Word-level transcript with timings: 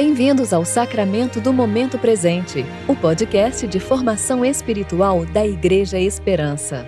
Bem-vindos 0.00 0.52
ao 0.52 0.64
Sacramento 0.64 1.40
do 1.40 1.52
Momento 1.52 1.98
Presente, 1.98 2.64
o 2.86 2.94
podcast 2.94 3.66
de 3.66 3.80
formação 3.80 4.44
espiritual 4.44 5.26
da 5.26 5.44
Igreja 5.44 5.98
Esperança. 5.98 6.86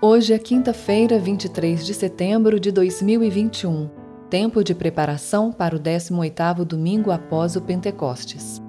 Hoje 0.00 0.32
é 0.32 0.38
quinta-feira, 0.38 1.18
23 1.18 1.84
de 1.84 1.94
setembro 1.94 2.60
de 2.60 2.70
2021, 2.70 3.90
tempo 4.30 4.62
de 4.62 4.72
preparação 4.72 5.50
para 5.50 5.74
o 5.74 5.80
18º 5.80 6.64
domingo 6.64 7.10
após 7.10 7.56
o 7.56 7.60
Pentecostes. 7.60 8.63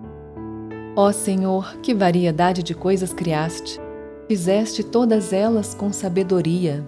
Ó 0.98 1.12
Senhor, 1.12 1.76
que 1.82 1.94
variedade 1.94 2.64
de 2.64 2.74
coisas 2.74 3.14
criaste! 3.14 3.82
Fizeste 4.30 4.82
todas 4.82 5.34
elas 5.34 5.74
com 5.74 5.92
sabedoria. 5.92 6.88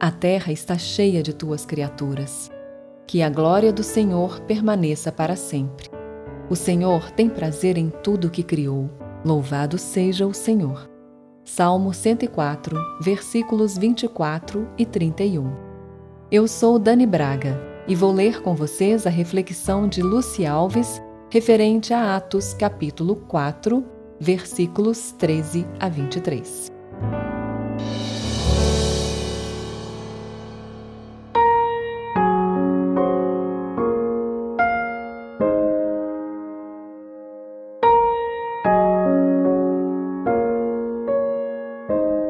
A 0.00 0.10
terra 0.10 0.52
está 0.52 0.76
cheia 0.76 1.22
de 1.22 1.32
tuas 1.32 1.64
criaturas. 1.64 2.50
Que 3.06 3.22
a 3.22 3.30
glória 3.30 3.72
do 3.72 3.84
Senhor 3.84 4.40
permaneça 4.40 5.12
para 5.12 5.36
sempre. 5.36 5.88
O 6.50 6.56
Senhor 6.56 7.12
tem 7.12 7.28
prazer 7.28 7.78
em 7.78 7.90
tudo 8.02 8.28
que 8.28 8.42
criou. 8.42 8.90
Louvado 9.24 9.78
seja 9.78 10.26
o 10.26 10.34
Senhor. 10.34 10.90
Salmo 11.44 11.94
104, 11.94 12.76
versículos 13.00 13.78
24 13.78 14.68
e 14.76 14.84
31. 14.84 15.52
Eu 16.28 16.48
sou 16.48 16.76
Dani 16.76 17.06
Braga 17.06 17.56
e 17.86 17.94
vou 17.94 18.10
ler 18.10 18.42
com 18.42 18.56
vocês 18.56 19.06
a 19.06 19.10
reflexão 19.10 19.86
de 19.86 20.02
Luci 20.02 20.44
Alves 20.44 21.00
referente 21.34 21.92
a 21.92 22.14
Atos 22.14 22.54
capítulo 22.54 23.16
4, 23.16 23.84
versículos 24.20 25.10
13 25.18 25.66
a 25.80 25.88
23. 25.88 26.70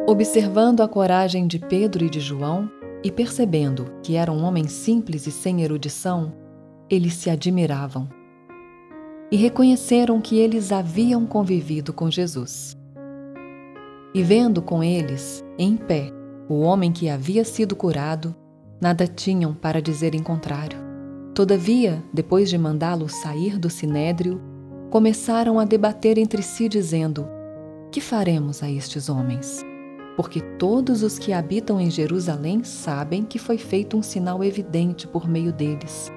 Observando 0.06 0.80
a 0.80 0.88
coragem 0.88 1.46
de 1.46 1.58
Pedro 1.58 2.06
e 2.06 2.08
de 2.08 2.20
João, 2.20 2.70
e 3.04 3.12
percebendo 3.12 3.84
que 4.02 4.16
eram 4.16 4.42
homens 4.42 4.72
simples 4.72 5.26
e 5.26 5.30
sem 5.30 5.62
erudição, 5.62 6.32
eles 6.88 7.12
se 7.12 7.28
admiravam 7.28 8.08
e 9.34 9.36
reconheceram 9.36 10.20
que 10.20 10.38
eles 10.38 10.70
haviam 10.70 11.26
convivido 11.26 11.92
com 11.92 12.08
Jesus. 12.08 12.76
E 14.14 14.22
vendo 14.22 14.62
com 14.62 14.80
eles, 14.80 15.44
em 15.58 15.76
pé, 15.76 16.12
o 16.48 16.60
homem 16.60 16.92
que 16.92 17.08
havia 17.08 17.44
sido 17.44 17.74
curado, 17.74 18.32
nada 18.80 19.08
tinham 19.08 19.52
para 19.52 19.82
dizer 19.82 20.14
em 20.14 20.22
contrário. 20.22 20.78
Todavia, 21.34 22.00
depois 22.12 22.48
de 22.48 22.56
mandá-lo 22.56 23.08
sair 23.08 23.58
do 23.58 23.68
sinédrio, 23.68 24.40
começaram 24.88 25.58
a 25.58 25.64
debater 25.64 26.16
entre 26.16 26.40
si, 26.40 26.68
dizendo: 26.68 27.26
Que 27.90 28.00
faremos 28.00 28.62
a 28.62 28.70
estes 28.70 29.08
homens? 29.08 29.64
Porque 30.14 30.40
todos 30.60 31.02
os 31.02 31.18
que 31.18 31.32
habitam 31.32 31.80
em 31.80 31.90
Jerusalém 31.90 32.62
sabem 32.62 33.24
que 33.24 33.40
foi 33.40 33.58
feito 33.58 33.96
um 33.96 34.02
sinal 34.02 34.44
evidente 34.44 35.08
por 35.08 35.28
meio 35.28 35.52
deles, 35.52 36.08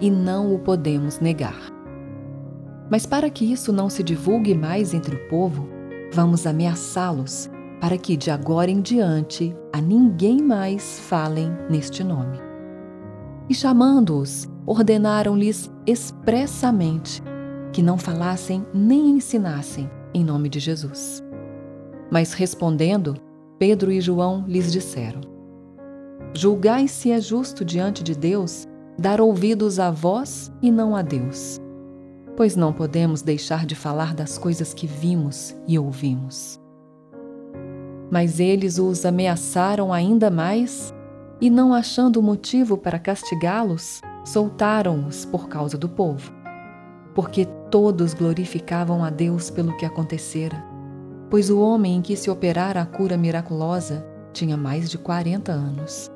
e 0.00 0.08
não 0.08 0.54
o 0.54 0.60
podemos 0.60 1.18
negar. 1.18 1.79
Mas 2.90 3.06
para 3.06 3.30
que 3.30 3.50
isso 3.50 3.72
não 3.72 3.88
se 3.88 4.02
divulgue 4.02 4.52
mais 4.52 4.92
entre 4.92 5.14
o 5.14 5.28
povo, 5.28 5.68
vamos 6.12 6.44
ameaçá-los 6.44 7.48
para 7.80 7.96
que 7.96 8.16
de 8.16 8.30
agora 8.30 8.70
em 8.70 8.80
diante 8.80 9.56
a 9.72 9.80
ninguém 9.80 10.42
mais 10.42 10.98
falem 10.98 11.50
neste 11.70 12.02
nome. 12.02 12.38
E 13.48 13.54
chamando-os, 13.54 14.48
ordenaram-lhes 14.66 15.70
expressamente 15.86 17.22
que 17.72 17.80
não 17.80 17.96
falassem 17.96 18.66
nem 18.74 19.10
ensinassem 19.10 19.88
em 20.12 20.24
nome 20.24 20.48
de 20.48 20.58
Jesus. 20.58 21.22
Mas 22.10 22.32
respondendo, 22.32 23.14
Pedro 23.58 23.92
e 23.92 24.00
João 24.00 24.44
lhes 24.48 24.70
disseram: 24.72 25.20
Julgai 26.34 26.88
se 26.88 27.12
é 27.12 27.20
justo 27.20 27.64
diante 27.64 28.02
de 28.02 28.16
Deus 28.16 28.66
dar 28.98 29.20
ouvidos 29.20 29.78
a 29.78 29.90
vós 29.90 30.52
e 30.60 30.70
não 30.70 30.94
a 30.94 31.02
Deus 31.02 31.60
pois 32.40 32.56
não 32.56 32.72
podemos 32.72 33.20
deixar 33.20 33.66
de 33.66 33.74
falar 33.74 34.14
das 34.14 34.38
coisas 34.38 34.72
que 34.72 34.86
vimos 34.86 35.54
e 35.68 35.78
ouvimos. 35.78 36.58
Mas 38.10 38.40
eles 38.40 38.78
os 38.78 39.04
ameaçaram 39.04 39.92
ainda 39.92 40.30
mais 40.30 40.90
e, 41.38 41.50
não 41.50 41.74
achando 41.74 42.22
motivo 42.22 42.78
para 42.78 42.98
castigá-los, 42.98 44.00
soltaram-os 44.24 45.26
por 45.26 45.50
causa 45.50 45.76
do 45.76 45.86
povo, 45.86 46.32
porque 47.14 47.44
todos 47.70 48.14
glorificavam 48.14 49.04
a 49.04 49.10
Deus 49.10 49.50
pelo 49.50 49.76
que 49.76 49.84
acontecera, 49.84 50.64
pois 51.28 51.50
o 51.50 51.60
homem 51.60 51.96
em 51.96 52.00
que 52.00 52.16
se 52.16 52.30
operara 52.30 52.80
a 52.80 52.86
cura 52.86 53.18
miraculosa 53.18 54.02
tinha 54.32 54.56
mais 54.56 54.88
de 54.88 54.96
40 54.96 55.52
anos. 55.52 56.10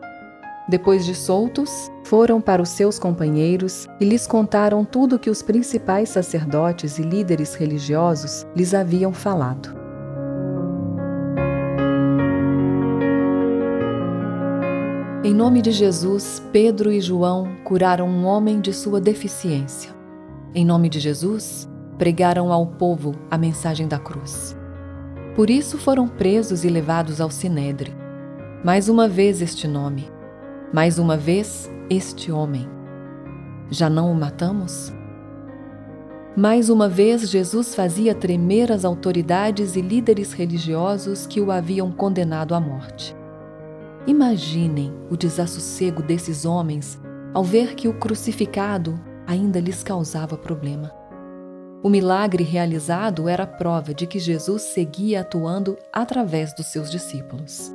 Depois 0.69 1.04
de 1.04 1.14
soltos, 1.14 1.91
foram 2.04 2.41
para 2.41 2.62
os 2.62 2.70
seus 2.70 2.98
companheiros 2.98 3.86
e 4.00 4.04
lhes 4.04 4.26
contaram 4.26 4.84
tudo 4.84 5.16
o 5.16 5.19
que 5.19 5.28
os 5.28 5.42
principais 5.42 6.08
sacerdotes 6.08 6.98
e 6.98 7.02
líderes 7.02 7.54
religiosos 7.54 8.47
lhes 8.56 8.72
haviam 8.72 9.12
falado. 9.12 9.84
Em 15.22 15.34
nome 15.34 15.62
de 15.62 15.72
Jesus, 15.72 16.42
Pedro 16.53 16.92
e 16.92 17.00
João 17.00 17.56
curaram 17.64 18.06
um 18.06 18.24
homem 18.24 18.60
de 18.60 18.72
sua 18.72 19.00
deficiência. 19.00 19.91
Em 20.54 20.64
nome 20.64 20.88
de 20.88 21.00
Jesus, 21.00 21.69
pregaram 21.98 22.53
ao 22.53 22.66
povo 22.66 23.14
a 23.30 23.38
mensagem 23.38 23.88
da 23.88 23.98
cruz. 23.98 24.56
Por 25.34 25.48
isso 25.48 25.78
foram 25.78 26.06
presos 26.06 26.64
e 26.64 26.69
levados 26.69 27.20
ao 27.20 27.30
Sinédrio. 27.30 27.94
Mais 28.62 28.88
uma 28.88 29.08
vez 29.08 29.41
este 29.41 29.66
nome, 29.66 30.10
mais 30.74 30.98
uma 30.98 31.16
vez, 31.16 31.70
este 31.88 32.32
homem. 32.32 32.68
Já 33.70 33.88
não 33.88 34.10
o 34.10 34.14
matamos? 34.14 34.92
Mais 36.36 36.68
uma 36.68 36.88
vez, 36.88 37.30
Jesus 37.30 37.76
fazia 37.76 38.12
tremer 38.12 38.72
as 38.72 38.84
autoridades 38.84 39.76
e 39.76 39.80
líderes 39.80 40.32
religiosos 40.32 41.28
que 41.28 41.40
o 41.40 41.52
haviam 41.52 41.92
condenado 41.92 42.56
à 42.56 42.60
morte. 42.60 43.14
Imaginem 44.04 44.92
o 45.08 45.16
desassossego 45.16 46.02
desses 46.02 46.44
homens 46.44 47.00
ao 47.32 47.44
ver 47.44 47.76
que 47.76 47.86
o 47.86 47.94
crucificado 47.94 48.98
ainda 49.28 49.60
lhes 49.60 49.84
causava 49.84 50.36
problema. 50.36 50.91
O 51.84 51.88
milagre 51.88 52.42
realizado 52.42 53.28
era 53.28 53.46
prova 53.46 53.94
de 53.94 54.08
que 54.08 54.18
Jesus 54.18 54.62
seguia 54.62 55.20
atuando 55.20 55.78
através 55.92 56.52
dos 56.52 56.66
seus 56.66 56.91
discípulos. 56.91 57.72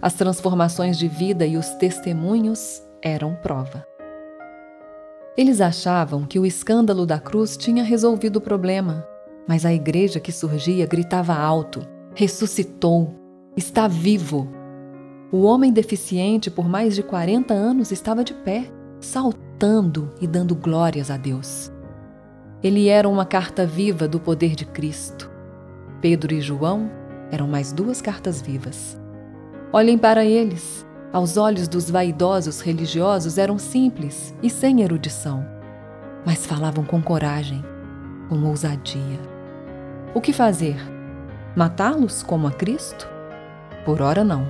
As 0.00 0.14
transformações 0.14 0.96
de 0.96 1.08
vida 1.08 1.44
e 1.44 1.56
os 1.56 1.70
testemunhos 1.70 2.80
eram 3.02 3.34
prova. 3.34 3.84
Eles 5.36 5.60
achavam 5.60 6.24
que 6.24 6.38
o 6.38 6.46
escândalo 6.46 7.04
da 7.04 7.18
cruz 7.18 7.56
tinha 7.56 7.82
resolvido 7.82 8.36
o 8.36 8.40
problema, 8.40 9.04
mas 9.46 9.66
a 9.66 9.72
igreja 9.72 10.20
que 10.20 10.30
surgia 10.30 10.86
gritava 10.86 11.34
alto: 11.34 11.80
ressuscitou, 12.14 13.12
está 13.56 13.88
vivo. 13.88 14.48
O 15.32 15.42
homem 15.42 15.72
deficiente 15.72 16.48
por 16.48 16.68
mais 16.68 16.94
de 16.94 17.02
40 17.02 17.52
anos 17.52 17.90
estava 17.90 18.22
de 18.22 18.34
pé, 18.34 18.70
saltando 19.00 20.14
e 20.20 20.28
dando 20.28 20.54
glórias 20.54 21.10
a 21.10 21.16
Deus. 21.16 21.72
Ele 22.62 22.88
era 22.88 23.08
uma 23.08 23.26
carta 23.26 23.66
viva 23.66 24.06
do 24.06 24.20
poder 24.20 24.54
de 24.54 24.64
Cristo. 24.64 25.28
Pedro 26.00 26.32
e 26.32 26.40
João 26.40 26.88
eram 27.32 27.48
mais 27.48 27.72
duas 27.72 28.00
cartas 28.00 28.40
vivas. 28.40 28.98
Olhem 29.70 29.98
para 29.98 30.24
eles. 30.24 30.86
Aos 31.12 31.36
olhos 31.36 31.68
dos 31.68 31.90
vaidosos 31.90 32.60
religiosos 32.60 33.36
eram 33.36 33.58
simples 33.58 34.34
e 34.42 34.48
sem 34.48 34.80
erudição, 34.80 35.46
mas 36.24 36.46
falavam 36.46 36.84
com 36.84 37.02
coragem, 37.02 37.62
com 38.30 38.42
ousadia. 38.44 39.18
O 40.14 40.22
que 40.22 40.32
fazer? 40.32 40.76
Matá-los 41.54 42.22
como 42.22 42.46
a 42.46 42.50
Cristo? 42.50 43.06
Por 43.84 44.00
ora 44.00 44.24
não. 44.24 44.46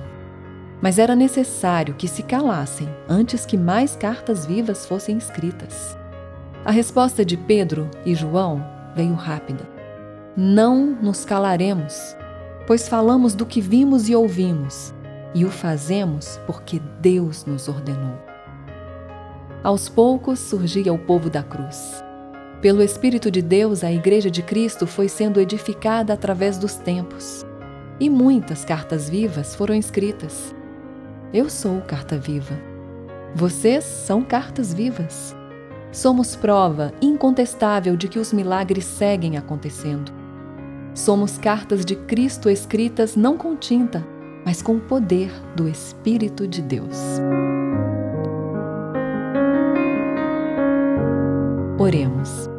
Mas 0.81 0.97
era 0.97 1.15
necessário 1.15 1.95
que 1.95 2.07
se 2.07 2.23
calassem 2.23 2.87
antes 3.09 3.45
que 3.45 3.57
mais 3.57 3.97
cartas 3.97 4.45
vivas 4.45 4.85
fossem 4.85 5.17
escritas. 5.17 5.97
A 6.63 6.71
resposta 6.71 7.25
de 7.25 7.35
Pedro 7.35 7.89
e 8.05 8.15
João 8.15 8.65
veio 8.95 9.15
rápida. 9.15 9.67
Não 10.35 10.97
nos 11.01 11.25
calaremos, 11.25 12.15
pois 12.65 12.87
falamos 12.87 13.33
do 13.33 13.45
que 13.45 13.59
vimos 13.59 14.07
e 14.07 14.15
ouvimos 14.15 14.93
e 15.33 15.45
o 15.45 15.49
fazemos 15.49 16.39
porque 16.45 16.81
Deus 16.99 17.45
nos 17.45 17.67
ordenou. 17.67 18.17
Aos 19.63 19.89
poucos 19.89 20.39
surgia 20.39 20.93
o 20.93 20.97
povo 20.97 21.29
da 21.29 21.43
cruz. 21.43 22.03
Pelo 22.61 22.81
Espírito 22.81 23.29
de 23.29 23.41
Deus, 23.41 23.83
a 23.83 23.91
Igreja 23.91 24.29
de 24.29 24.41
Cristo 24.41 24.87
foi 24.87 25.07
sendo 25.07 25.39
edificada 25.39 26.13
através 26.13 26.57
dos 26.57 26.75
tempos. 26.75 27.45
E 27.99 28.09
muitas 28.09 28.63
cartas 28.63 29.09
vivas 29.09 29.55
foram 29.55 29.75
escritas. 29.75 30.55
Eu 31.33 31.49
sou 31.49 31.81
carta 31.81 32.17
viva. 32.17 32.57
Vocês 33.35 33.83
são 33.83 34.21
cartas 34.21 34.73
vivas. 34.73 35.35
Somos 35.91 36.35
prova 36.35 36.93
incontestável 37.01 37.95
de 37.95 38.07
que 38.07 38.19
os 38.19 38.31
milagres 38.31 38.85
seguem 38.85 39.37
acontecendo. 39.37 40.11
Somos 40.93 41.37
cartas 41.37 41.85
de 41.85 41.95
Cristo 41.95 42.49
escritas 42.49 43.15
não 43.15 43.37
com 43.37 43.55
tinta, 43.55 44.05
mas 44.49 44.63
com 44.63 44.77
o 44.77 44.79
poder 44.79 45.31
do 45.55 45.69
Espírito 45.69 46.47
de 46.47 46.59
Deus. 46.63 46.97
Oremos. 51.77 52.49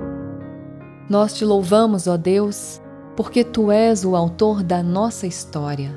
Nós 1.09 1.35
te 1.35 1.45
louvamos, 1.45 2.07
ó 2.07 2.17
Deus, 2.17 2.81
porque 3.17 3.43
tu 3.43 3.73
és 3.73 4.05
o 4.05 4.15
autor 4.15 4.63
da 4.63 4.85
nossa 4.85 5.27
história. 5.27 5.91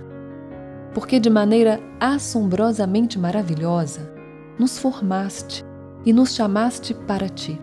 Porque 0.95 1.19
de 1.19 1.29
maneira 1.29 1.79
assombrosamente 1.99 3.19
maravilhosa 3.19 4.11
nos 4.57 4.79
formaste 4.79 5.63
e 6.03 6.11
nos 6.11 6.33
chamaste 6.33 6.95
para 6.95 7.29
ti. 7.29 7.61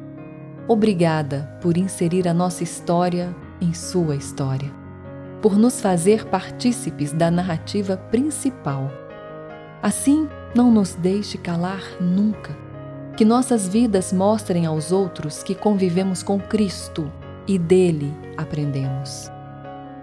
Obrigada 0.68 1.58
por 1.60 1.76
inserir 1.76 2.28
a 2.28 2.32
nossa 2.32 2.62
história 2.62 3.34
em 3.60 3.74
sua 3.74 4.14
história, 4.14 4.72
por 5.40 5.56
nos 5.56 5.81
fazer 5.81 6.26
partícipes 6.26 7.12
da 7.12 7.31
narrativa 7.31 7.96
principal. 7.96 8.90
Assim, 9.82 10.28
não 10.54 10.70
nos 10.70 10.94
deixe 10.94 11.38
calar 11.38 11.82
nunca 12.00 12.56
que 13.16 13.25
nossas 13.25 13.69
vidas 13.69 14.12
mostrem 14.12 14.64
aos 14.64 14.92
outros 14.92 15.42
que 15.42 15.54
convivemos 15.54 16.22
com 16.22 16.40
Cristo 16.40 17.12
e 17.46 17.58
dele 17.58 18.14
aprendemos. 18.37 19.31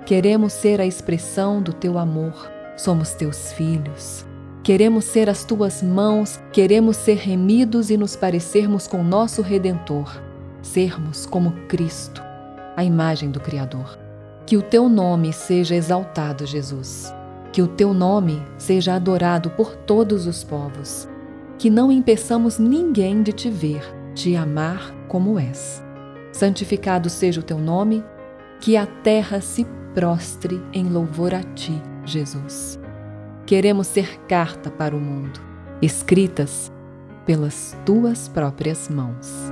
Queremos 0.06 0.54
ser 0.54 0.80
a 0.80 0.86
expressão 0.86 1.62
do 1.62 1.74
teu 1.74 1.98
amor, 1.98 2.50
somos 2.78 3.13
teus 3.13 3.51
filhos. 3.54 4.24
Queremos 4.63 5.06
ser 5.06 5.30
as 5.30 5.44
tuas 5.44 5.81
mãos, 5.81 6.39
queremos 6.51 6.95
ser 6.98 7.18
remidos 7.18 7.89
e 7.89 7.98
nos 7.98 8.16
parecermos 8.16 8.86
com 8.86 9.04
nosso 9.04 9.42
Redentor, 9.42 10.22
sermos 10.62 11.25
como 11.25 11.51
Cristo, 11.68 12.22
a 12.75 12.84
imagem 12.84 13.31
do 13.31 13.39
Criador. 13.39 14.06
Que 14.48 14.58
o 14.58 14.64
teu 14.64 14.90
nome 14.90 15.32
seja 15.32 15.76
exaltado, 15.76 16.48
Jesus. 16.48 17.14
Que 17.54 17.62
o 17.62 17.68
teu 17.68 17.94
nome 17.94 18.42
seja 18.58 18.96
adorado 18.96 19.52
por 19.52 19.76
todos 19.76 20.26
os 20.26 20.44
povos 20.44 21.08
que 21.58 21.70
não 21.70 21.92
impeçamos 21.92 22.60
ninguém 22.60 23.24
de 23.24 23.34
te 23.34 23.50
ver, 23.50 23.82
te 24.14 24.36
amar 24.36 24.94
como 25.08 25.40
és. 25.40 25.84
Santificado 26.32 27.10
seja 27.10 27.40
o 27.40 27.44
teu 27.44 27.58
nome, 27.58 28.04
que 28.60 28.78
a 28.78 28.86
terra 28.86 29.42
se 29.42 29.66
prostre 29.94 30.62
em 30.72 30.88
louvor 30.90 31.34
a 31.34 31.42
ti, 31.42 31.82
Jesus. 32.06 32.80
Queremos 33.46 33.88
ser 33.88 34.20
carta 34.28 34.70
para 34.70 34.96
o 34.96 35.00
mundo, 35.00 35.40
escritas 35.82 36.72
pelas 37.26 37.76
tuas 37.86 38.28
próprias 38.28 38.90
mãos. 38.90 39.52